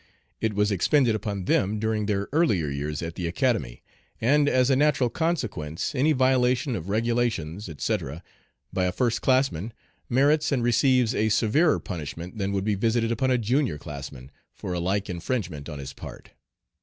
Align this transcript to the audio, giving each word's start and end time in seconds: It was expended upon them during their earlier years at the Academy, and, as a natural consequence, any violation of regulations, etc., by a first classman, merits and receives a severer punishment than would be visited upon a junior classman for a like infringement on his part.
It 0.39 0.55
was 0.55 0.71
expended 0.71 1.13
upon 1.13 1.45
them 1.45 1.77
during 1.79 2.07
their 2.07 2.27
earlier 2.31 2.69
years 2.69 3.03
at 3.03 3.13
the 3.13 3.27
Academy, 3.27 3.83
and, 4.19 4.49
as 4.49 4.71
a 4.71 4.75
natural 4.75 5.11
consequence, 5.11 5.93
any 5.93 6.11
violation 6.11 6.75
of 6.75 6.89
regulations, 6.89 7.69
etc., 7.69 8.23
by 8.73 8.85
a 8.85 8.91
first 8.91 9.21
classman, 9.21 9.73
merits 10.09 10.51
and 10.51 10.63
receives 10.63 11.13
a 11.13 11.29
severer 11.29 11.79
punishment 11.79 12.39
than 12.39 12.51
would 12.51 12.65
be 12.65 12.73
visited 12.73 13.11
upon 13.11 13.29
a 13.29 13.37
junior 13.37 13.77
classman 13.77 14.31
for 14.51 14.73
a 14.73 14.79
like 14.79 15.07
infringement 15.07 15.69
on 15.69 15.77
his 15.77 15.93
part. 15.93 16.31